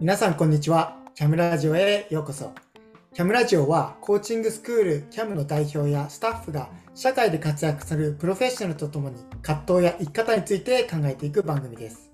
[0.00, 0.96] 皆さんこんにちは。
[1.14, 2.54] キャムラジオへようこそ。
[3.12, 12.10] キャムラジオはコーチングスクールキャムの代表やスタッフが社会で活躍するプロフェッショナルとともに葛藤や生き方について考えていく番組です。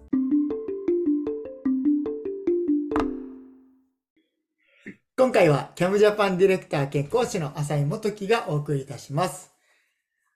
[5.16, 9.53] 今回はキャムジャパンディレクター兼講師の浅井元樹がお送りいたします。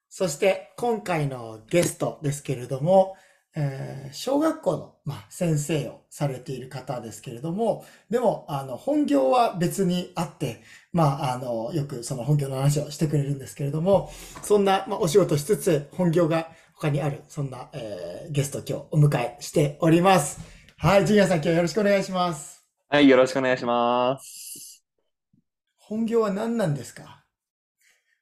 [0.08, 3.16] そして今回のゲストですけれども、
[3.56, 14.10] えー、小学校の、まあ、先生をされている方ですけれども、でも、あの、本業は別にあって、まあ、あの、よくその本業の話をしてくれるんですけれども、
[14.42, 20.40] そんな、まあ、お仕事しつつ、本業が他にある、そんな、えー、ゲスト今日お迎えしております。
[20.76, 22.64] はい、ジュニアさん今日よろしくお願いします。
[22.88, 24.84] はい、よろしくお願いします。
[25.76, 27.24] 本業は何なんですか？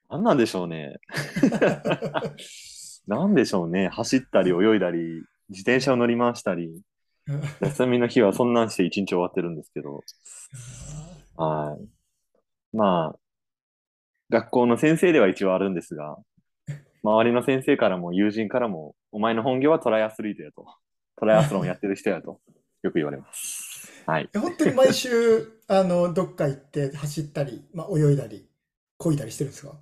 [0.09, 0.96] 何なんでしょうね。
[3.06, 3.88] なんでしょうね。
[3.88, 4.98] 走ったり泳いだり、
[5.48, 6.82] 自転車を乗り回したり、
[7.60, 10.02] 休みの日はそんなんして一日終わってるんですけど。
[11.37, 12.77] はい。
[12.77, 13.18] まあ、
[14.30, 16.16] 学校の先生では一応あるんですが、
[17.02, 20.66] 周りの先生からも友人からも、お前の本業はトライアスリートやと。
[21.16, 22.40] トライアスロンやってる人やと、
[22.82, 24.02] よく言われます。
[24.07, 24.29] はい。
[24.34, 28.49] 本当に毎週、あの、どっか行って走ったり、まあ、泳いだり、
[28.99, 29.80] 漕いだりしてるんですか？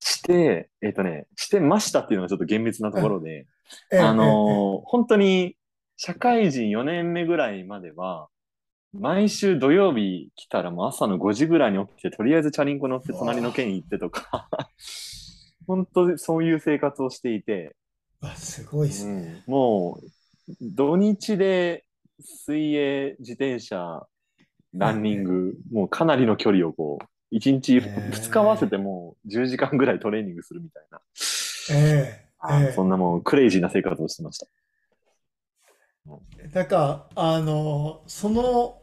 [0.00, 3.46] して、えっ、ー、とね、してましたっていうのがちょっと厳密なところで、
[3.92, 5.56] あのー、本当に
[5.96, 8.28] 社会人4年目ぐらいまでは、
[8.92, 14.48] 毎週土曜日来たらもう朝の5時ぐらいに起きて、とりあえずチャリンコ乗って隣の県行ってとか、
[15.66, 17.76] 本当そういう生活をしていて、
[18.20, 20.10] あすごいですね、うん、もう
[20.60, 21.84] 土日で
[22.20, 24.06] 水泳、自転車、
[24.74, 31.00] ランニング、もうかなりの距離をこう、1日2日合わせてもう10時間ぐらいトレーニングするみたいな。
[31.72, 34.46] えー、えー、そんなもうクレイジーな生活をしてました。
[36.52, 38.80] なんか、あの、その、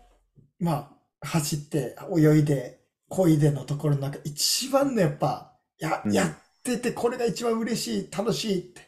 [0.60, 2.80] まあ、走って、泳いで、
[3.10, 6.30] 漕いでのところの中、一番のやっぱ、や、うん、やっ
[6.64, 8.82] ててこれが一番嬉しい、楽しいって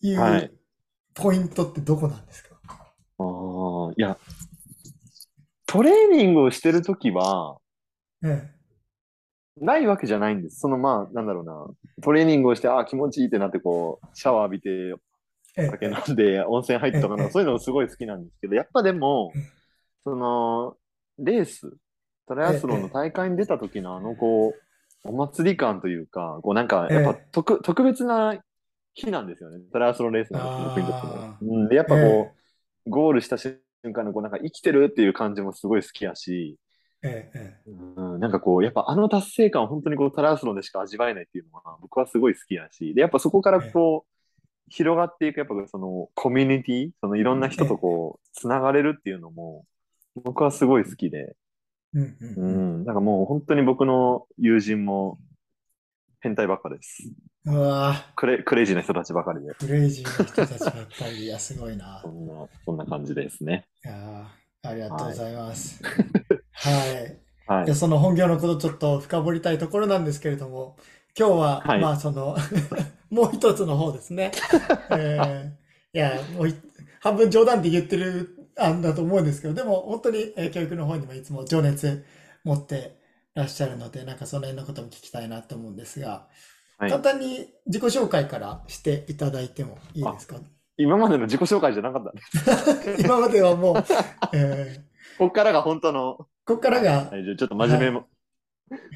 [0.00, 0.52] いう
[1.14, 2.78] ポイントってどこなんですか、はい、
[3.18, 4.18] ああ、いや、
[5.66, 7.58] トレーニングをしてるときは、
[8.24, 8.59] ええ、
[9.60, 10.60] ないわけじゃないんです。
[10.60, 11.66] そのまあ、なんだろうな、
[12.02, 14.94] トレーニングをして、ああ、気持ちいいってなって、こう、シャワー浴びて、
[15.54, 19.32] 酒飲んで、温泉入ってとかの、そういうのすごい好きなんですけど、やっぱでも、
[20.04, 20.76] その、
[21.18, 21.76] レース、
[22.26, 28.38] トライアスロンの大会に出た時のあの、こう、お祭り感というか、こうなんか、やっぱ特,、特別な
[28.94, 29.60] 日なんですよね。
[29.72, 31.36] トライアスロンレースの僕にとっても。
[31.40, 32.32] うん、で、やっぱこ
[32.86, 33.58] う、ゴールした瞬
[33.92, 36.56] 間のこうなんか生きてるっていう感じもすごい好きやし、
[37.02, 44.10] ええ、うん、なんかこう、やっぱあの達成感を本当にこうタラスロンでしか味わえないっていうのは僕はすごい好きやし、で、やっぱそこからこう、
[44.68, 49.64] 広がっていく、やっぱそのコミュニティ、そのいろんな人とこう、つながれるっていうのも、
[50.14, 51.36] 僕はすごい好きで、
[51.94, 52.24] うん、う
[52.82, 55.18] ん、なんかもう本当に僕の友人も
[56.20, 57.10] 変態ばっかです。
[57.46, 59.54] うわクレクレイジーな人たちばかりで。
[59.54, 61.24] クレイジーな人たちばっかり。
[61.24, 62.00] いや、すごいな。
[62.04, 63.66] そんな、そんな感じですね。
[63.84, 64.28] いや
[64.62, 65.82] ありがとうございます。
[65.82, 65.90] は
[66.36, 67.66] いはい。
[67.66, 70.76] で、その本業のことちょっと深掘りたいところなんですけれども、
[71.18, 72.36] 今日は、はい、まあその
[73.10, 74.30] もう一つの方ですね。
[74.90, 76.54] えー、いや、もう
[77.00, 82.04] 半分冗談で言ってるんだと思うんですけど、でも本当に、えー、教育の方にもいつも情熱
[82.44, 82.96] 持って
[83.34, 86.28] らっしゃるので、なんかその辺のことも聞きたいなと思うんですが、
[86.78, 90.36] はい、簡単に自己紹介からしていただいてもいいですか？
[90.76, 92.94] 今までの自己紹介じゃなかった。
[93.02, 93.84] 今まではもう、
[94.32, 97.10] えー、 ここからが本当のここからが。
[97.10, 98.08] はい、じゃちょっと真面目も。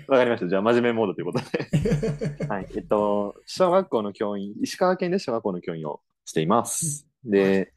[0.09, 0.49] わ、はい、かりました。
[0.49, 2.47] じゃあ、真面目モードということで。
[2.47, 2.69] はい。
[2.77, 7.09] えっと、小学校の教員、石川県で小学校の教員をしています。
[7.25, 7.73] で、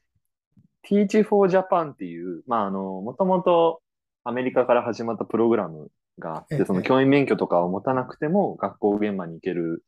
[0.88, 3.82] Teach for Japan っていう、まあ、あの、もともと
[4.24, 9.84] アメリカから始まったプログラムがあって、その教員免許とかを持たなくても学校現場に行ける、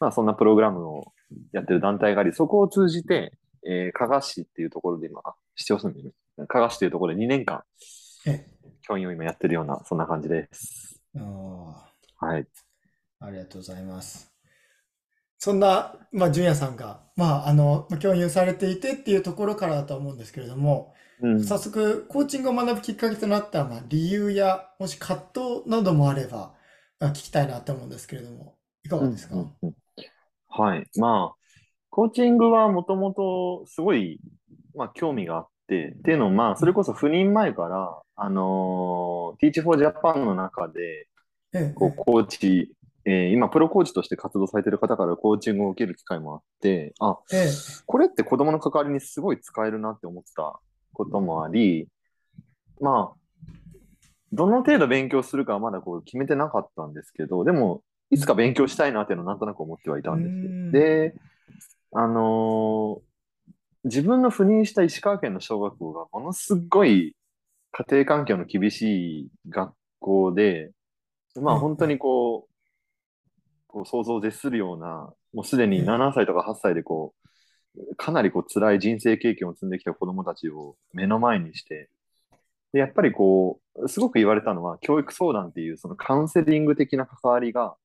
[0.00, 1.12] まあ、そんなプログラムを
[1.52, 3.32] やってる団体があり、そこを通じて、
[3.66, 5.22] えー、加賀市っていうところで今、
[5.54, 6.12] 市町村で、
[6.46, 7.62] 加賀市っていうところで2年間、
[8.82, 11.02] 教員を今やってるような、そんな感じです。
[11.14, 12.46] はい。
[13.20, 14.32] ありがとうございます。
[15.38, 26.54] そんな、まあ、純也さんが、まあ、あの、教員されていてっていうところからだと思うんですけれども、うん、早速、コーチングを学ぶきっかけとなった、まあ、理由や、もし葛藤などもあれば、
[27.00, 29.74] 聞きたいなと思うんですけれども、いかがですか、うんうんうん、
[30.48, 30.86] はい。
[30.98, 31.36] まあ、
[31.90, 34.20] コーチングはもともとすごい、
[34.74, 41.08] まあ、興味があって、っていうのも、まあ、それこそ赴任前から、あのー、Teach for Japan の中で、
[41.74, 42.74] こう、コーチ
[43.06, 47.50] えー、今、プロコーチとして活動されてる方からコーチングを受ける機会もあって、あ、ええ、
[47.84, 50.58] これって子供の関わりにすごい使えるなって思った
[50.94, 51.88] こともあり、
[52.80, 53.48] まあ、
[54.32, 60.72] どの程度勉強するかはまだこう決めてなかったんですけど、でも、いつか勉強したいなっていうのはなんとなく思ってはいたんです。
[60.72, 61.14] で、
[61.92, 63.48] あのー、
[63.84, 67.14] 自分の赴任した石川県の小学校がものすごい
[67.76, 70.70] 家庭環境の厳しい学校で、
[71.40, 72.54] まあ本当にこう、
[73.66, 77.14] こう想像を絶するような、もうすでに7歳とか8歳でこ
[77.76, 81.90] う、かなりこう辛い人生経験を積んできた子供たちを目の前にして、
[82.72, 87.76] でやっぱりこう、すごく言われたのは、教育相談っていうそのカウンセリング的な関わりが、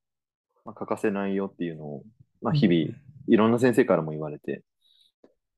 [0.66, 2.04] まあ、欠かせないよっていうのを、
[2.44, 2.96] まあ、日々、
[3.28, 4.62] いろんな先生からも言われて、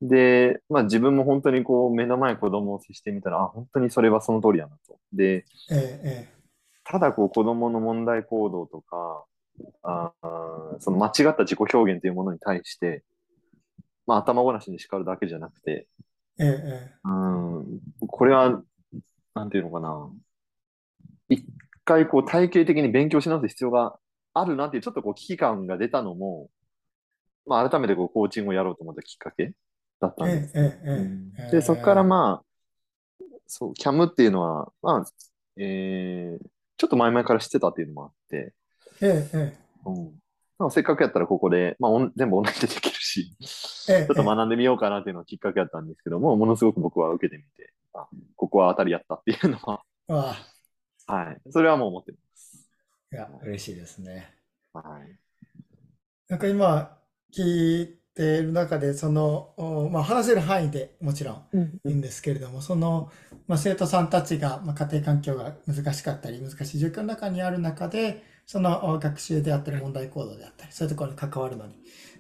[0.02, 4.98] で、まあ自分も本当にこう目の前子供を接してみたら、あ、本当にそれはその通りだなと。
[5.14, 6.30] で、ええ、
[6.84, 9.26] ただこう子供の問題行動とか、
[9.84, 10.12] あ
[10.80, 13.04] その間違った自己表現というものに対して、
[14.08, 15.88] まあ、頭ごなしに叱るだけじゃなくて、
[16.40, 18.64] ええ、うんこれは、
[19.36, 20.10] なんていうのかな、
[21.30, 21.46] 一
[21.86, 24.00] 回こう体系的に勉強し直す必要が
[24.34, 26.50] あるなっていう、ちょっとこう危機感が出たのも、
[27.46, 29.54] まあ、改めてこうコーチングをやろうと思ったきっかけ
[30.02, 30.54] だったんです。
[31.52, 35.06] で、そこからまあ、そう、CAM っていうのは、まあ、
[35.58, 36.46] えー、
[36.78, 38.54] ちょっと前々から知ってたっていうのもあって、
[39.02, 39.90] ええ、ええ。
[40.60, 40.72] うん。
[40.72, 43.36] せっかくやったらここで、まあ、全部オンラインでできるし、
[43.90, 50.48] ええ、 ちょっと学んでみようかなっていうのがきっかけだったんですけども、ものすごく僕は受けてみて、あ、ここは当たりやったっていうのは、あ
[51.08, 51.42] はい。
[51.52, 52.70] それはもう思ってます。
[53.12, 54.34] いや、嬉しいですね。
[54.74, 55.18] はい。
[56.30, 56.98] なんか今、
[57.34, 63.12] 聞いている中で、その、まあ、話せる範囲でもちろんいいんですけれども、うん、その、
[63.48, 71.76] まあ、生徒さんたちが、まあ、家庭環境が難しかったり、難しい状況の中にある中で、その学習であったり問題行動であったり、そういうところに関わるのに、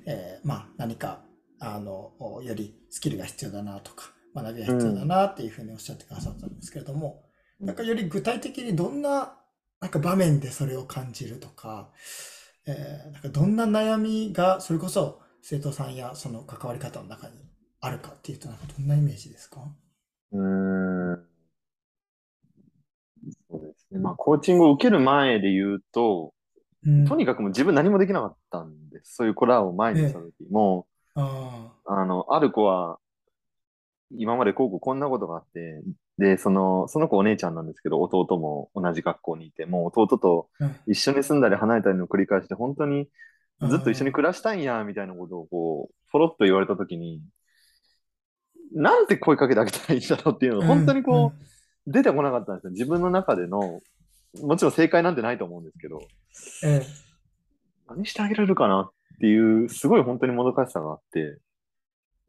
[0.05, 1.23] えー、まあ何か、
[1.59, 7.23] あの、よりスキルが必要だなとか、学びが必要だなっていうふうにおっしゃってくださったんですけれども、
[7.59, 9.37] うん、なんかより具体的にどんな、
[9.81, 11.89] なんか場面でそれを感じるとか、
[12.65, 17.33] えー、なんかどんな悩みが、それこそ生徒さんやその関わり方の中に
[17.81, 19.59] あるかっていうと、なんかどんなイメージですか？
[20.31, 21.15] うん。
[23.49, 23.99] そうですね。
[23.99, 26.33] まあ、コーチングを受ける前で言うと、
[26.85, 29.15] うん、とにかくもう自分何もできなかったんです。
[29.15, 32.97] そういう子らを前にした時も、ああの、ある子は、
[34.13, 35.83] 今までこうこうこんなことがあって、
[36.17, 40.49] で、その、その子お姉ちゃんなんですけど、弟も同じ学校にいて、もう弟と
[40.87, 43.07] 一緒に住んだり離れたりの繰り返して、本当に
[43.67, 47.21] ずっと一緒に暮らしたいんや、みたいなことをこう、ポロッと言われたときに、
[48.73, 51.33] なんて声かけてあげたらいいんだろうっていうのを、本当にこ
[51.87, 52.71] う、出てこなかったんですよ。
[52.71, 53.81] 自分の中での、
[54.41, 56.01] もちろん正解なんてないと思うんですけど、
[56.63, 56.85] ええ、
[57.87, 61.39] 何してあげられるかなっていう、すごい本当にもどかしさがあって、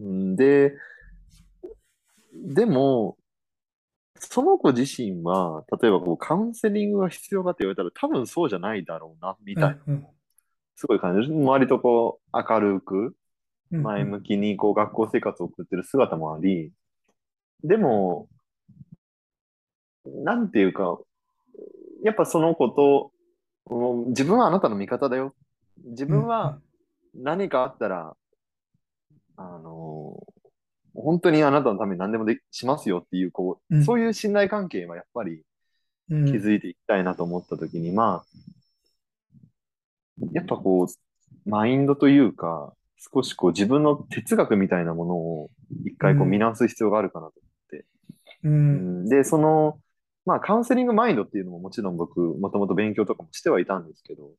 [0.03, 0.75] んで、
[2.35, 3.17] でも、
[4.19, 9.79] その子自身は、例えばこうカウンセリングが必要かって言われたら多分そうじゃないだろうな、みたいな。
[9.87, 10.07] うんうん、
[10.77, 11.47] すごい感じる。
[11.47, 13.15] 割とこう明るく、
[13.71, 16.73] 前向きにこう学校生活を送ってる姿もあり、
[17.65, 18.29] でも、
[20.05, 20.99] なんていうか、
[22.03, 23.13] やっぱその子と、
[24.09, 25.35] 自分はあなたの味方だよ。
[25.85, 26.59] 自分は
[27.15, 28.17] 何かあったら、
[29.37, 30.19] あの、
[30.95, 35.45] 本当にあなたのために何でもでしますよっていう、こう、そういう信頼関係はやっぱり
[36.09, 38.39] 築いていきたいなと思ったときに、まあ、
[40.33, 42.75] やっぱこう、マインドというか、
[43.15, 45.51] 少しこう自分の哲学みたいなものを
[45.85, 47.87] 一回こう見直す必要があるかなと思って。
[48.45, 49.81] うん、で、その、
[50.25, 54.31] まあ、カウンセリングマインドっていうのももちろん僕、もともと勉強とかもしてはいたんですけど、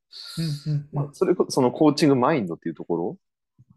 [0.92, 3.18] まあ、それこそのコーチングマインドっていうところ、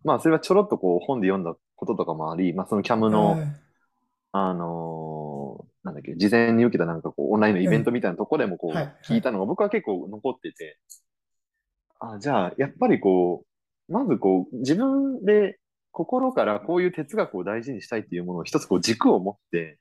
[0.05, 3.37] まあ、それはちょろっとこう本で読んだこととかもあり、まあ、そのキャムの、
[4.31, 8.73] あのー、なんだっけ、事前に受けたなんかこう、オンラインのイベントみたいなところでもこう、
[9.05, 10.79] 聞いたのが僕は結構残ってて、
[11.99, 13.45] あ、じゃあ、やっぱりこ
[13.89, 15.59] う、まずこう、自分で
[15.91, 19.79] 心からこういう哲学を大事にしたいっていうものを一つこう軸を持って、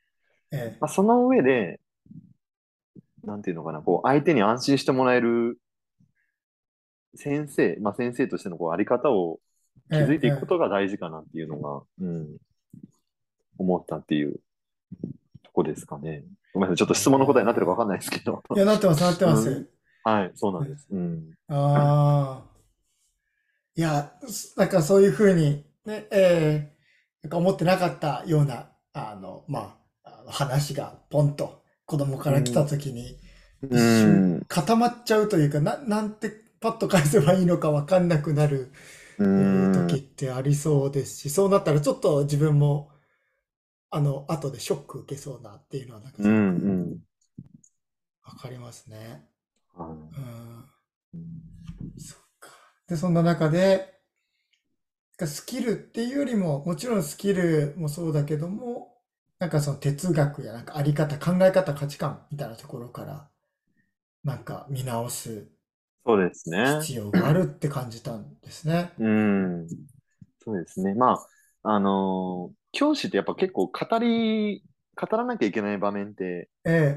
[0.80, 1.80] まあ、その上で、
[3.25, 5.58] なんていうのかな、こう、相手に安心してもらえる
[7.16, 9.40] 先生、まあ先生としてのこう、あり方を
[9.90, 12.37] 築いていくことが大事かなっていうのが、うん、
[13.58, 14.40] 思ったっていう
[15.42, 16.25] とこですかね。
[16.54, 18.42] ごめんなさい、ちょっと質問の答えになってるかわかんないですけど。
[18.54, 19.50] いや、なってます、なってます。
[19.50, 19.68] うん、
[20.06, 20.86] はい、そうなんです。
[20.92, 21.32] うん。
[21.48, 22.44] ああ。
[23.75, 24.12] いや、
[24.56, 33.18] なんかそういうふうに、ね、えー、なんか思ってなかったような、あの、まあ、話がポンと子供から来た時に、
[33.64, 38.70] 一瞬固まっちゃうというか、な、なんてパッと返せばいいのか分かんなくなる
[39.18, 42.92] 時ってありそうですし、そうなったらちょっと自分も、
[43.90, 46.32] あの、後でショック受けそうなっていうのは、なんかすごく
[48.22, 49.26] 分かりますね。
[49.78, 50.64] うん。
[51.99, 52.50] そっか。
[52.88, 54.00] で、そんな中で、
[55.26, 58.97] スキルっていうよりも、もちろんスキルもそうだけども、
[59.38, 63.28] なんかその哲学やなんかあり方、考え方、価値観みたいなところから、
[64.25, 65.49] なんか見直す
[66.06, 66.87] そうですね。
[66.87, 68.92] 必要があるって感じたんですね。
[68.99, 69.68] うん。
[70.40, 70.95] そうですね。
[70.95, 71.26] ま
[71.64, 74.62] あ、あのー教師ってやっぱ結構語り、
[74.98, 76.48] 語らなきゃいけない場面って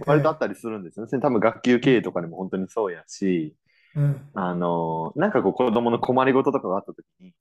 [0.05, 1.19] 割とあったりするんですよね。
[1.19, 3.55] 多分学級経営とかでも本当にそうやし、
[3.95, 4.29] うん。
[4.33, 7.33] あのーなんかこう子供の困りごととかがあった時に、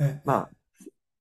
[0.00, 0.22] ええ。
[0.24, 0.50] まあ、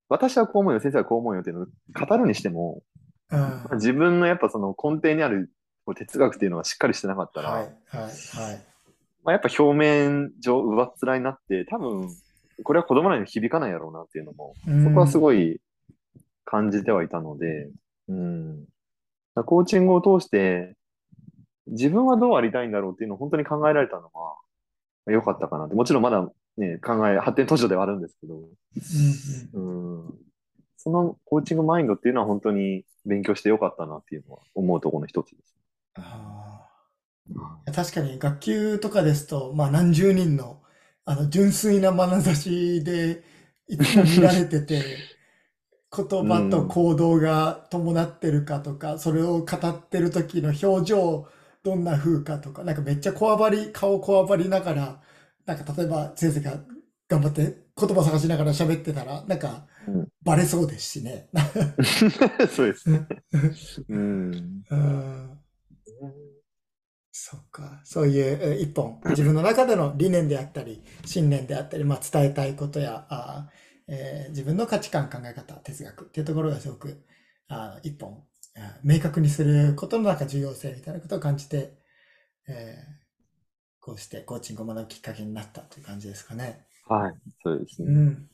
[0.09, 1.65] 私はこう思うよ、先生はこう思うよっていうのを
[2.05, 2.81] 語るにしても、
[3.29, 5.51] あまあ自分のやっぱその根底にある
[5.85, 8.11] こう哲学っていうのがしっかりしてなかったら、はい、はい、はい。
[9.23, 12.09] まあ、やっぱ表面上上っ面になって、多分、
[12.63, 15.61] これは子供らに響かないやろうなっていうのも、そこはすごい
[16.43, 17.69] 感じてはいたので、
[18.09, 18.65] うん。
[19.35, 20.75] コーチングを通して、
[21.67, 24.37] 自分はどうありたいんだろうっていうのを本当に考えられたのは
[25.07, 25.75] 良かったかなって。
[25.75, 28.39] もちろんまだね、考え、発展途上ではあるんですけど、
[29.53, 30.13] うん、うん、
[30.77, 35.55] そのコーチングマインドっていうのは本当に勉強してよかったなっていうのは思うところの一つです。
[35.95, 36.67] あ
[37.73, 40.61] 確かに学級とかですと、まあ何十人の
[41.05, 43.23] あの純粋な眼差しで
[43.67, 44.83] いつも見られてて、
[45.95, 51.27] 言葉と行動が伴ってるかとか、それを語ってる時の表情、
[51.63, 55.01] どんな風かとか、なんかめっちゃこわばり、顔こわばりながら、
[55.45, 56.59] なんか例えば先生が
[57.07, 59.67] 頑張って言葉探しながら喋ってたら、なんか
[60.23, 61.29] バレそうですしね。
[62.49, 63.07] そうですね。
[63.89, 64.63] うん。
[64.69, 65.43] うん
[67.11, 67.81] そっか。
[67.85, 73.49] そういう一本、自分の中での理念であったり、信念であったり、まあ、伝えたいことや、あ
[73.87, 77.03] えー、自分の価値観、考え方、哲学っていうところがすごく、
[77.47, 78.23] あ一本、
[78.83, 81.73] 明確にすることの中重要性みたいなことを感じて、
[82.47, 83.03] えー、
[83.79, 86.65] こうしてコーチングを学ぶきっかけになったという感じですかね。
[86.87, 87.87] はい、そうですね。
[87.89, 88.29] うん。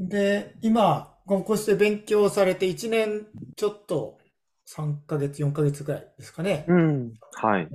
[0.00, 4.18] うん、で、今、こうして勉強されて1年ちょっと
[4.68, 6.64] 3ヶ月、4ヶ月ぐらいですかね。
[6.68, 7.14] うん。
[7.32, 7.68] はい。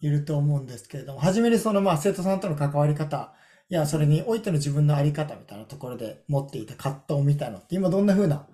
[0.00, 3.34] いると思うんですけれども、初めにその、まあ、生徒さんとの関わり方、
[3.72, 8.46] いや、それにおいての自分のあり方みたいなところで持っていた葛藤みたいなのって、今どんな風な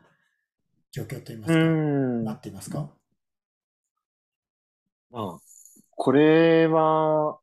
[0.92, 2.88] 状況といいますか、なっていますか？
[5.10, 5.38] まあ、
[5.90, 7.40] これは、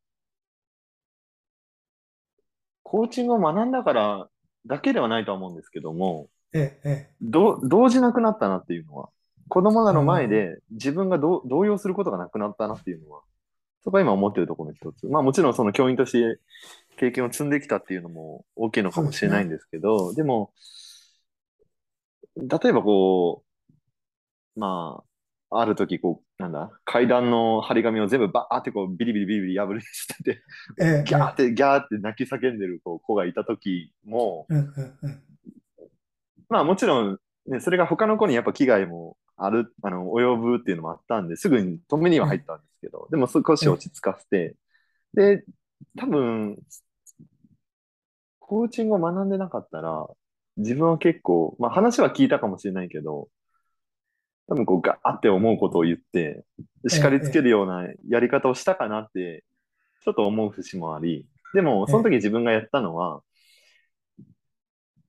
[2.84, 4.30] コーチングを学んだから
[4.66, 9.10] だけではないと思うんですけども、ええ、ど動じなくなったなっていうのは
[9.50, 13.20] 子供らの前で自分が動揺することがなくなったなっていうのは、
[13.86, 15.06] そこは今思ってるところの一つ。
[15.06, 16.40] まあもちろんその教員として
[16.98, 20.52] 経験を積んできたっていうのも大きいのかもしれないんですけど、でね、でも、
[22.36, 23.44] 例えばこ
[24.56, 25.04] う、ま
[25.52, 30.42] あ、ある時こう、なんだ、階段の張り紙を全部バーってこうビリビリビリビリ破りしてて、
[30.82, 34.48] ええ、ギャーって、ギャーって泣き叫んでるこう子がいた時も、
[36.50, 44.56] まあもちろん、ね、それが他の子にやっぱ危害もある、あの、及ぶっていうのもあったんで、すぐに止めには入ったんですけど、でも少し落ち着かせて、
[45.14, 45.46] で、
[45.98, 46.58] 多分、
[48.40, 50.08] コーチングを学んでなかったら、
[50.58, 53.30] 自分は結構、まあ話は聞いたかもしれないけど、
[54.48, 56.46] 多分こうガーって思うことを言って、
[56.88, 59.44] 叱りつけるようなやり方をしたかなって、
[60.04, 63.22] ちょっと思う節もあり、でも、その時自分がやったのは、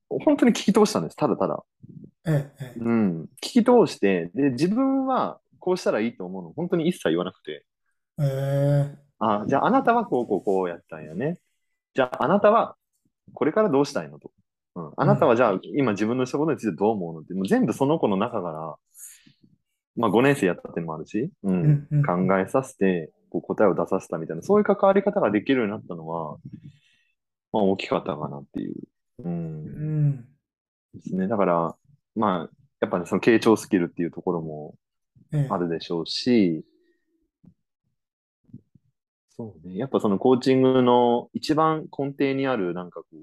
[0.08, 1.62] 本当に聞き通したんです、ただただ。
[2.26, 3.22] ええ、うん。
[3.42, 7.64] 聞き通して、で、自分はこうしたらいいと思うの、本当に一切言わなくて。
[8.20, 8.98] ええ。
[9.18, 11.38] あ、じゃああなたはこうこうこうやったんやね。
[11.94, 12.76] じゃああなたは
[13.32, 14.30] これからどうしたいのと。
[14.74, 18.76] うん、あなたはじゃあ、今自分のしたことについてどう思うのって、もう全部その子の中から、
[19.96, 26.36] まあ5年生やったってもあるし、うん、うん、考えさせて、こう答えを出させたみたいな、そういう関わり方ができるようになったのは、
[27.52, 28.74] まあ大きかったかなっていう。
[29.24, 29.32] うん。
[29.32, 29.34] う
[30.10, 30.16] ん、
[30.94, 31.28] ですね。
[31.28, 31.76] だから、
[32.16, 34.74] まあ、やっぱね、その傾聴スキルっていうところも
[35.50, 36.62] あるでしょうし、ええ、
[39.28, 39.76] そうね。
[39.76, 43.16] やっぱそのコーチングの一番根底にある、なんかこう、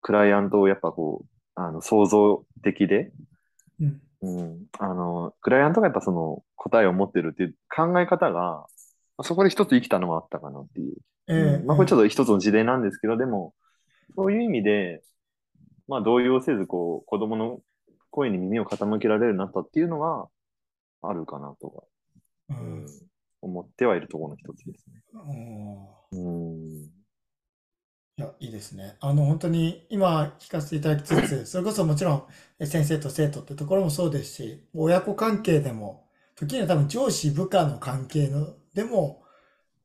[0.00, 3.12] クライアントをやっぱこう、あの、創造的で、
[3.80, 8.66] うん、うん、あの、クライアントがやっぱその答えを持ってるっていう考え方が、
[9.22, 10.96] そこで一つ生きたのはあったかなっていう。
[11.28, 13.54] ええ、まあこれちょっと一つの事例なんですけど、でも、
[14.14, 15.02] そういう意味で、
[15.88, 17.60] まあ動揺せず、こう、子供の
[18.10, 20.28] 声に耳を傾けられるようになったっていうのは、
[21.02, 21.82] あるかなとか、
[22.50, 22.86] うん、
[23.42, 25.02] 思ってはいるところの一つですね。
[26.12, 26.96] うん。
[28.18, 28.96] いや、いいですね。
[29.00, 39.22] あの、本当に今聞かせていただきつつ、 それこそもちろん先生と生徒ってところもそうですし、親子関係でも、時には多分上司部下の関係のでも、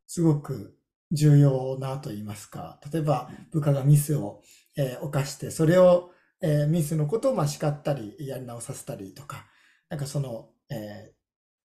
[0.08, 0.78] すごく
[1.12, 4.42] 重要なと言いますか、例えば部下がミスを、
[4.78, 9.46] えー、犯して、それを、えー、ミスのことをまあ叱ったり、やり直させたりとか、
[9.90, 11.14] なんかその、えー、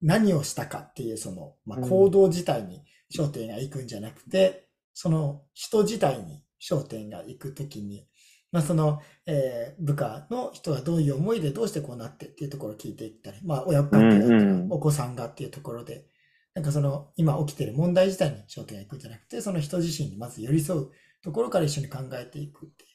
[0.03, 2.83] 何をしたかっていうその、まあ、行動自体に
[3.15, 4.55] 焦点がいくんじゃなくて、うん、
[4.95, 8.07] その人自体に焦点がいくときに、
[8.53, 16.07] まあ、その、えー、部下の人がどういう思いでどうしてこうなってっていうところを聞いていったり、まあ、親子関係だったらお子さんがっていうところで、
[16.55, 20.91] なんかその今起きてる問題自体に焦点がいくんじゃなくて、その人自身にまず寄り添う
[21.23, 22.87] ところから一緒に考えていくってい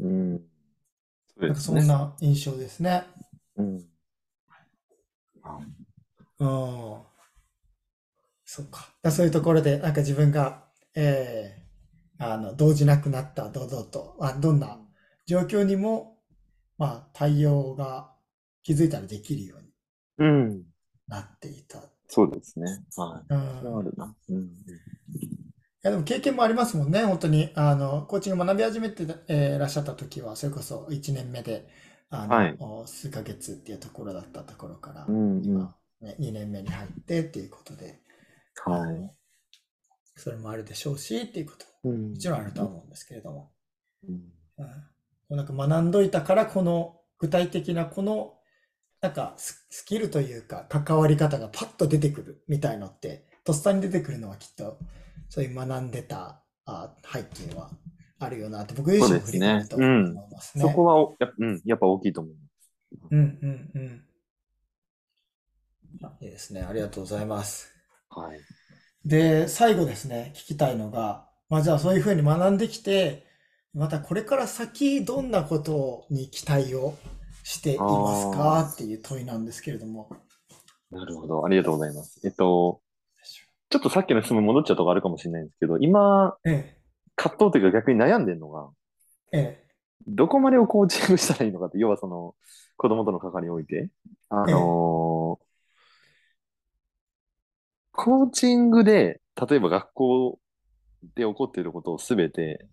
[0.00, 0.06] う。
[0.06, 0.40] うん。
[1.36, 3.04] そうなんかそんな印象ですね。
[3.56, 3.76] うん。
[6.38, 7.02] うん。
[8.44, 8.92] そっか。
[9.02, 14.78] だそういうところで、なんか自分が、えー、あの、動じなくなった堂々と、あどんな
[15.26, 16.18] 状況にも、
[16.78, 18.12] まあ、対応が
[18.62, 19.56] 気づいたらできるよ
[20.18, 20.64] うに
[21.08, 21.91] なっていた。
[22.14, 22.66] そうですね。
[22.94, 23.32] はい。
[23.32, 24.14] うん、あるな。
[24.28, 24.44] うん。
[24.44, 24.48] い
[25.82, 27.04] や、でも経験もありますもんね。
[27.04, 31.66] 本当に、あの、コーチング学び始めて、えー、らっしゃった時は、それこそ1年目で、
[32.10, 38.02] あの、はい、数ヶ月っていうところだったところから、うんうん、今、ね、2年目に入ってっていうことで、
[38.66, 39.10] はい。
[40.14, 41.52] それもあるでしょうし、っていうこ
[41.82, 43.52] とも、もちろんあるとは思うんですけれども。
[44.06, 44.20] うん。
[45.30, 48.34] うん、なんか学んどいたから、この具体的なこの
[49.02, 54.78] なんかスキルというか関わり方がパッと出てくるみたいのって、とっさに出てくるのはきっと、
[55.28, 57.70] そういう学んでたあ背景は
[58.20, 60.62] あるよなって僕自身も振り返ると思いますね。
[60.62, 63.08] そ、ねうん、こはや,、うん、やっぱ大きいと思います。
[63.10, 64.04] うんうんうん。
[66.20, 66.62] いいですね。
[66.62, 67.72] ありがとうございます。
[68.08, 68.40] はい。
[69.04, 73.26] で、最後ですね、聞きたいのが、まあじゃあそういうふうに学んできて、
[73.74, 76.96] またこれから先どんなことに期待を
[77.42, 78.70] していますか？
[78.72, 80.10] っていう問いなんですけれども。
[80.90, 81.44] なるほど。
[81.44, 82.20] ありがとうございます。
[82.24, 82.80] えっと、
[83.70, 86.78] ちょっとさっきの質問戻っちゃうとこあるかもしれないんですけど、今、ええ、
[87.16, 88.68] 葛藤というか逆に悩んでるのが、
[89.32, 89.66] ええ、
[90.06, 92.34] どこまでをコーチングしたらいいのかって、要はその、
[92.76, 93.88] 子供との関わりにおいて、
[94.28, 94.48] あのー、
[97.92, 100.38] コーチングで、例えば学校
[101.14, 102.66] で起こっていることをすべて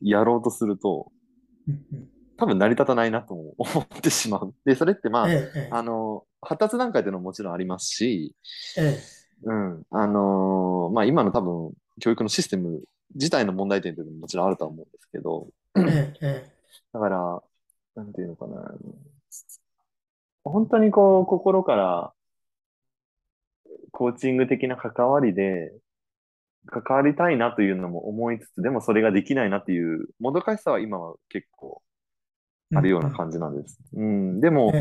[0.00, 1.10] やろうとすると、
[2.36, 4.54] 多分成り立たないなと 思ってしまう。
[4.64, 8.34] で、それってまあ、ええ、あの、発達段階っていうのももちろんありますし、
[8.76, 9.00] ええ、
[9.44, 12.82] うん、あのー、まあ今の多分、教育のシステム
[13.14, 16.50] 自体の問題点っていうのももちろんあるとは思うんですけど、え、
[16.92, 17.42] だから、
[17.94, 18.74] なんていうのかな、
[20.42, 22.12] 本当にこう、心から
[23.92, 25.72] コーチング的な関わりで、
[26.66, 31.82] 関わりたいなというのも思いつつ、でもそれができないなっていうもどかしさは今は結構
[32.74, 33.78] あるような感じなんです。
[33.94, 34.72] うん、うん、でも、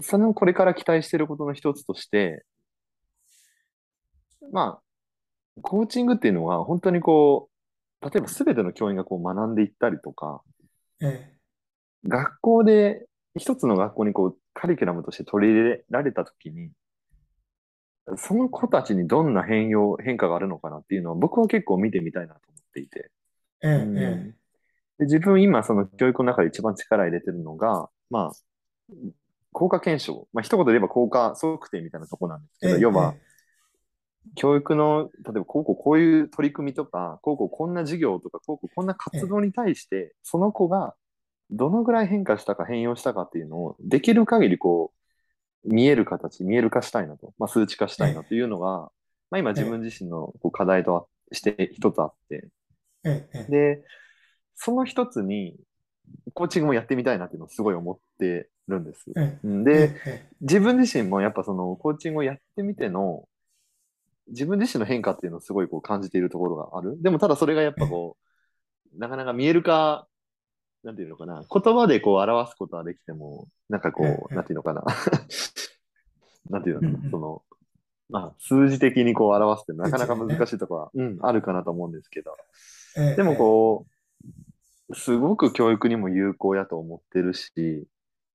[0.00, 2.44] そのこれから期待していることの一つとして、
[4.52, 7.48] まあ、コーチングっていうのは本当にこ
[8.00, 10.42] う、例えば全ての教員がこう学んでいったりとか、
[11.00, 11.38] ええ、
[12.08, 16.70] 学校で、一つの学校にこうカリキュラムとして取り入れられたときに、
[18.16, 23.10] その子たちにどんな変容、変化があるのかなっていうのは僕は結構見てみたいなと思っていて。
[23.62, 24.34] ええ、うん、
[24.98, 28.92] で自分今その教育の中で一番力入れてるのが、まあ、
[29.52, 30.28] 効果検証。
[30.32, 33.14] まあ、一言で言えば効果測定みたいなとこなんですけど、要は、
[34.34, 40.94] 教育の、例えば、高校こういう取り組みとか、高校こんな授業とか、高校こんな活動に対して、その子が
[41.50, 44.92] どのぐらい変化したか変容したかっていうのを、できる限りこ
[45.64, 48.90] う、見える形、見える化したいなと、まあ、数値化したいなというのが、
[49.30, 52.48] まあ、今自分自身のこう課題として一つあって、
[53.48, 53.82] で、
[54.58, 55.56] その一つに、
[56.34, 59.04] コーチングもやってみたいなっていうのをすごい思ってるんです。
[59.42, 59.94] で、
[60.40, 63.28] 自分自身もやっぱそのコーチングをやってみての、
[64.28, 67.00] 自分自身の変化っていうのをすごいこう感じているところがある。
[67.00, 68.16] でもただそれがやっぱこ
[68.94, 70.06] う、なかなか見えるか、
[70.82, 74.84] なんていうのかな、言葉でこう表すことはできても、なんかこう、なんていうのかな、
[76.50, 77.42] なんていうのかな、その、
[78.10, 82.36] まあ、数字的にこう表すってなかなか難しいところは、うん、あるかなと思うんですけど、
[83.16, 83.97] でもこう、
[84.94, 87.86] すごく教育にも有効やと思ってるし、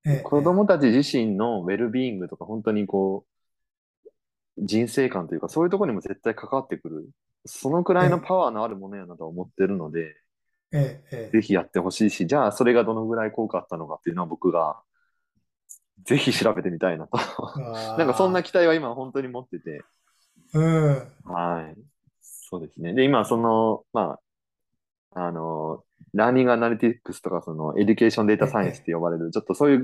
[0.05, 3.25] ええ、子供たち自身のウェルビーイングとか本当にこ
[4.57, 7.09] う、人生観というかそういうところにも絶対関わってくる。
[7.45, 10.15] そのくらいのパワーのあるものやなと思ってるので、
[10.71, 14.81] ええ、ぜひやってほしいし、じゃあそれがどのぐらい効果あったのかっていうのは僕が
[16.05, 17.17] ぜひ調べてみたいなと
[17.97, 19.83] なんかそんな期待は今本当に持ってて。
[20.53, 21.11] うん。
[21.23, 21.81] はい。
[22.21, 22.93] そうですね。
[22.93, 24.19] で、今、その、ま
[25.11, 29.83] あ、あの、ラーニングアナリティクスとか、その、エデュケーションデータサイエンスって呼ばれる、ちょっとそういう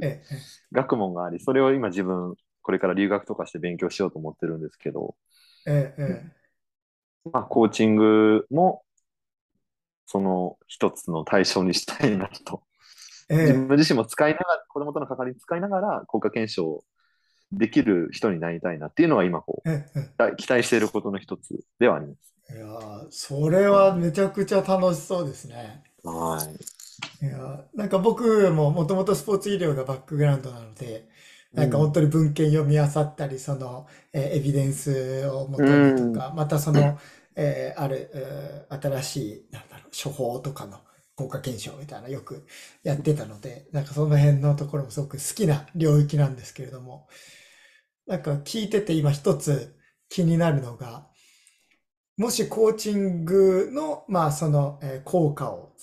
[0.72, 5.16] 学問があり、それを今自分、これから留学とかして勉強しようと思ってるんですけど、
[5.66, 6.24] ええ、
[7.32, 8.84] まあ、コーチングも、
[10.06, 12.64] その一つの対象にしたいなと。
[13.30, 16.84] ええ、自分自身も使いながら、子供との関わりに使いながら、効果検証
[17.52, 22.36] できる人になりたいなっていうのが今こう、ええ、期待していることの一つではあります。
[22.52, 22.66] いや
[23.12, 25.84] それはめちゃくちゃ楽しそうですね。
[26.04, 26.44] は
[27.22, 27.26] い。
[27.26, 31.10] いやなんか僕ももともとスポーツ医療がバックグラウンドなので、
[31.54, 37.00] なんか本当に文献読み漁ったり、その、えー、エビデンスをもとにとか、またその、
[37.36, 40.80] えー、ある、えー、新しい、なんだろう、処方とかの
[41.16, 42.46] 効果検証みたいなよく
[42.84, 47.08] やってたので、なんかその辺のところもすごく好きな領域なんですけれども、
[48.08, 49.76] なんか聞いてて今一つ
[50.10, 51.09] 気になるのが、
[52.20, 55.74] もしコーチングの、まあその、えー、効果を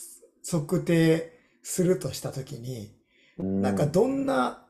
[0.48, 2.94] 測定するとしたときに、
[3.38, 4.66] なんかどんな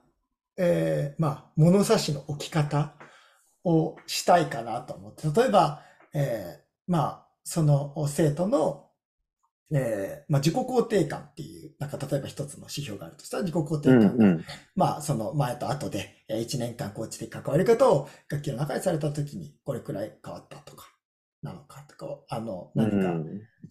[0.57, 2.94] えー、まあ、物差しの置き方
[3.64, 5.83] をしたいかなと思って、例えば、
[6.14, 8.87] えー、まあ、その生徒の、
[9.72, 20.88] えー、まあ、自己肯定感っていう、なんか例えば一つの指標があるとしたら自己肯定感が、うんうん、まあ、その前と後で、1年間コーチ的関わり方を学級の中にされた時にこれくらい変わったとか、
[21.42, 23.14] なのかとか、あの、何か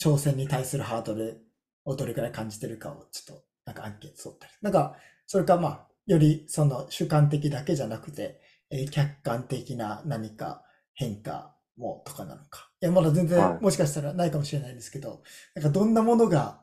[0.02, 1.46] 挑戦に対するハードル
[1.84, 4.54] をどれくらい感じてるかをちょっと、なんかアンケート取ったり。
[4.62, 4.96] なんか、
[5.28, 12.70] それかまあ、よりその主観的だけじゃなくて、えー、客観的な何か変化もとかなのか。
[12.82, 15.24] いや、まだ全然、もしかしたらないかもしれないんですけど、
[15.56, 16.62] なんかどんなものが、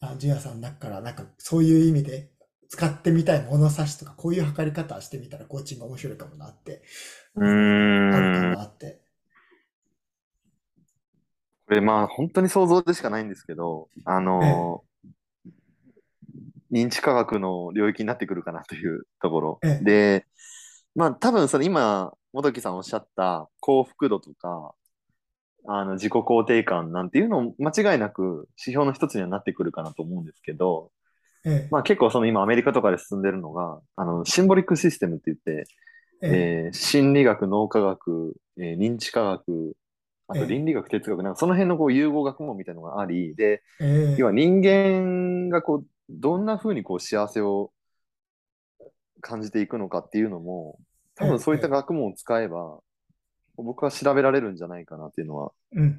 [0.00, 2.30] あジュニアさんの中からなんかそういう意味で
[2.68, 6.82] 使ってみたい物差しとか、こういう測り方してみたらコーチング面白いかもなって、
[7.34, 8.14] うん。
[8.14, 9.00] あるかなって。
[11.68, 14.82] これまあ本当に想像でしかないんですけど、あの
[16.72, 19.58] 認知科学の領域になってくるかなというところ。
[19.62, 20.26] ええ、で、
[20.94, 24.72] まあ多分その今、元木さんおっしゃった幸福度とか、
[25.66, 30.90] あの自己肯定感なんていうの間違いなく指標の一つにはなってくるかなと思うんですけど、
[31.44, 35.66] ええ、まあ結構その今アメリカとかで進んでるのが、あのシンボリックシステムって言って、
[36.22, 36.64] え。
[36.66, 39.76] えー、心理学、脳科学、えー、認知科学、
[40.28, 43.62] あと倫理学、哲学、なんかその辺のこう融合学問みたいなのがあり、で、
[44.18, 47.72] 要は人間がこうどんなふうにこう幸せを
[49.20, 50.78] 感じていくのかっていうのも、
[51.16, 52.78] 多分そういった学問を使えば、
[53.56, 55.52] 僕は調べられるんじゃないかなっていうのは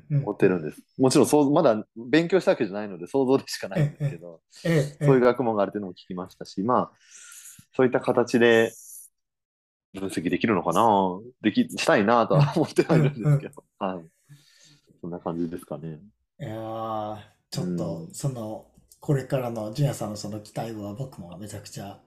[0.10, 0.82] 思ってるんです。
[0.98, 4.42] もちろんそう、まだ勉強したわけじゃないので想像でしかないんですけど、
[5.02, 6.92] そういう学問があるっていうのも聞きましたし、まあ、
[7.76, 8.72] そういった形で
[9.94, 14.18] 分析できるのかなでき、したいなとは思ってはいるんですけど、はい。
[15.01, 15.99] そんな感じですかね。
[16.39, 17.19] いや
[17.51, 18.67] ちょっと、その、
[18.99, 21.99] これからのジュニアさんのその期待は僕もめちゃくちゃ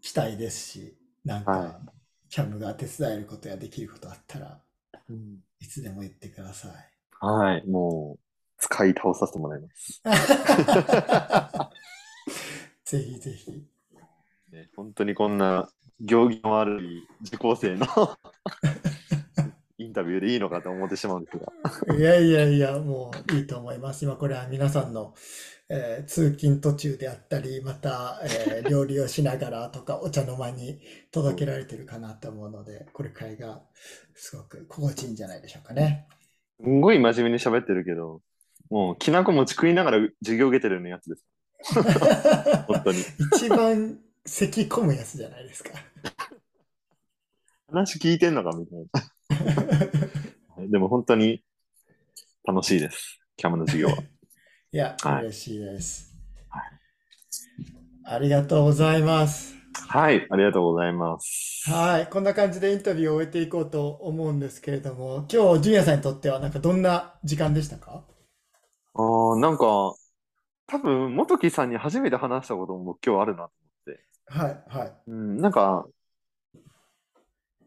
[0.00, 1.80] 期待ですし、なんか、
[2.28, 4.60] キャムが手伝えることやできることあったら、
[5.60, 6.72] いつでも言ってください。
[7.24, 8.20] はい、もう、
[8.58, 10.02] 使い倒させてもらいます。
[12.96, 13.50] ぜひぜひ。
[14.50, 15.68] ね、本当にこんな
[16.00, 17.86] 行儀の悪い受講生の
[18.81, 18.81] イ
[19.92, 21.96] ンタビューでいいのかと思ってしまうんですが。
[21.96, 24.04] いやいやいや、もういいと思います。
[24.04, 25.14] 今これは皆さんの
[25.74, 30.78] えー、通勤途中であったり、また、えー、 料理をしながらとか、お茶の間に
[31.10, 33.62] 届けられてるかなと思うので、これくらいが
[34.14, 36.06] すごく心地いいんじゃないでしょうかね。
[36.62, 38.20] すごい真面目に喋ってるけど、
[38.68, 41.24] もう、きなこ餅食いながら授業受けてるようなやつです。
[42.68, 42.98] 本当に。
[43.34, 45.70] 一番咳込むやつじゃないですか。
[47.68, 48.86] 話聞いてんのかみたいな。
[50.70, 51.44] でも本当に
[52.44, 53.20] 楽しいです。
[53.36, 53.96] キャムの授業は。
[54.72, 56.14] いや、はい、嬉しいです、
[56.48, 56.62] はい。
[58.04, 59.54] ありがとうございます。
[59.88, 61.70] はい、ありがとうございます。
[61.70, 68.04] はい、こんな感じでインタビューを終えていこうと思うんですけれども、今日、ジュニアさんにとっては、なんかどんな時間でしたか？
[68.94, 69.94] ああ、なんか、
[70.66, 73.52] 多分、元木さんに初めて話したことも今日あるなと
[73.86, 74.04] 思って。
[74.26, 74.92] はい、はい。
[75.06, 75.86] うん、なんか、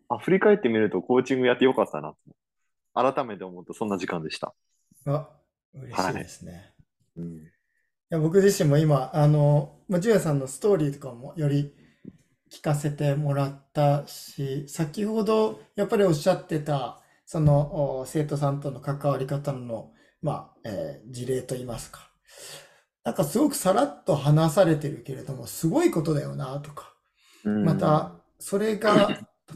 [0.10, 2.14] あ、振り返ってみるとコーチングやってよかったな
[2.94, 3.14] と。
[3.14, 4.54] 改めて思うとそんな時間でした。
[5.08, 5.30] あ、
[5.74, 6.52] 嬉しいですね。
[6.54, 6.72] はい
[7.18, 7.42] うん、い
[8.10, 11.74] や僕自身も今、あの、まあ、ジュヤさんのストーリーとかもより
[12.52, 19.92] 聞かせてもらったし、先ほどやっぱりおっしゃってた、その生徒さんとの関わり方の、
[20.22, 22.10] まあ、えー、事例といいますか。
[23.04, 26.94] なんかすごくさらっと話されてるけれども、すごいことだよなとか。
[27.44, 29.10] また、それが、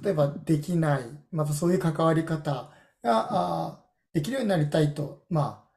[0.04, 2.71] 例えばできない、またそういう関わり方
[3.04, 5.69] ができるようになりたいと、まあ、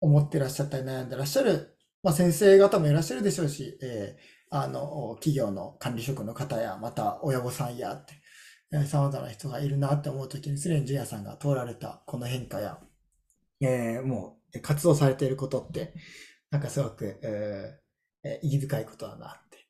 [0.00, 8.14] 思ってらっしゃったり悩んでらっしゃる、まあ、先生方もいらっしゃるでしょうし、えー、あの、企業の管理職の方や、また親御さんやって、
[8.72, 12.78] えー、様々な人がいるなって思うときに、すでにジュニアさんが通られたこの変化や、
[13.60, 15.94] えー、もう活動されていることって、
[16.50, 19.63] なんかすごく、えー、意義深いことだなって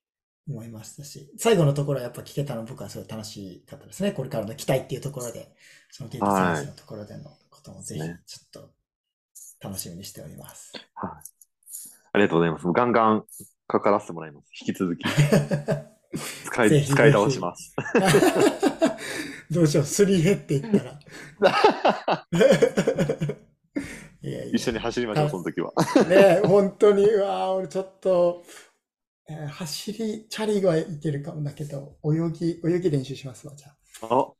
[0.48, 4.12] 思いましたし、最後のところはやっぱ聞けたの僕はすごい楽しかったですね。
[4.12, 5.54] これからの期待っていうところで、
[5.90, 8.14] そのデータサイエンスのところでのこともぜひちょっ
[8.50, 8.70] と
[9.60, 10.72] 楽しみにしております。
[10.94, 11.10] はい、
[12.12, 12.66] ありがとうございます。
[12.66, 13.24] ガンガン
[13.66, 14.50] かからせてもらいます。
[14.60, 15.04] 引き続き。
[16.44, 17.74] 使い、使い倒します。
[19.50, 21.00] どうしよう、すり減っていったら。
[24.22, 25.72] いやいや一緒に走りましょう、その時は。
[26.08, 28.42] ね本当に、うわ俺ちょっと、
[29.28, 33.68] えー、走り、チャリはいけるかもだけど、泳ぎ、泳ぎ練習しますわ、じゃ
[34.02, 34.34] あ。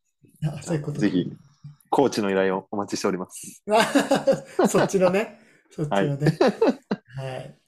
[0.57, 1.33] あそういうことぜひ、
[1.89, 3.63] コーチの依頼をお待ちしております。
[4.69, 5.39] そっちのね。
[5.71, 6.39] そっちのね。
[7.17, 7.59] はい。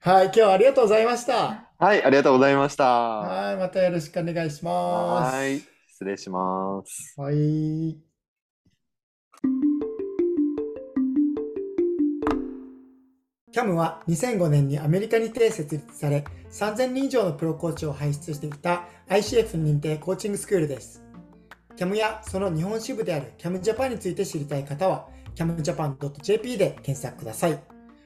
[0.00, 1.70] はい、今日はありがとうございました。
[1.78, 2.84] はい、ありがとうございました。
[2.84, 5.34] はい、またよろしくお願いします。
[5.34, 7.14] はい、失礼します。
[7.20, 7.98] はい。
[13.52, 21.02] CAM は2005年にアメリカにて設立され、3000人以上のプロコーチを輩出してきた ICF 認定コーチングスクールです。
[21.76, 27.58] CAM やその日本支部である CAM Japan について知りたい方は、camjapan.jp で検索ください。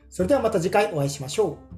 [0.09, 1.74] それではまた次回お会いしましょう。